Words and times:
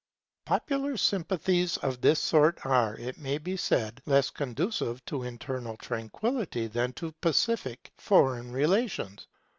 Popular 0.45 0.97
sympathies 0.97 1.77
of 1.77 2.01
this 2.01 2.19
sort 2.19 2.65
are, 2.65 2.95
it 2.97 3.19
may 3.19 3.37
be 3.37 3.55
said, 3.55 4.01
less 4.07 4.31
conducive 4.31 5.05
to 5.05 5.21
internal 5.21 5.77
tranquillity 5.77 6.65
than 6.65 6.91
to 6.93 7.11
pacific 7.21 7.91
foreign 7.99 8.51
relations. 8.51 9.27